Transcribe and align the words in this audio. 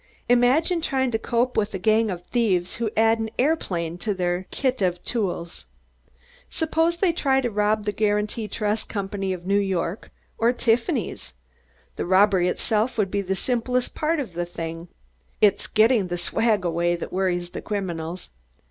Imagine 0.27 0.81
trying 0.81 1.11
to 1.11 1.19
cope 1.19 1.55
with 1.55 1.75
a 1.75 1.77
gang 1.77 2.09
of 2.09 2.25
thieves 2.25 2.77
who 2.77 2.89
add 2.97 3.19
an 3.19 3.29
aeroplane 3.37 3.99
to 3.99 4.15
their 4.15 4.47
kit 4.49 4.81
of 4.81 5.03
tools. 5.03 5.67
Suppose 6.49 6.97
they 6.97 7.11
decide 7.11 7.43
to 7.43 7.51
rob 7.51 7.85
the 7.85 7.91
Guarantee 7.91 8.47
Trust 8.47 8.89
Company 8.89 9.31
of 9.31 9.45
New 9.45 9.59
York 9.59 10.09
or 10.39 10.53
Tiffany's. 10.53 11.33
The 11.97 12.05
robbery 12.07 12.47
itself 12.47 12.97
would 12.97 13.11
be 13.11 13.21
the 13.21 13.35
simplest 13.35 13.93
part 13.93 14.19
of 14.19 14.33
the 14.33 14.43
thing. 14.47 14.87
It 15.39 15.59
is 15.59 15.67
getting 15.67 16.07
the 16.07 16.17
swag 16.17 16.65
away 16.65 16.95
that 16.95 17.13
worries 17.13 17.51
the 17.51 17.61
criminals. 17.61 18.31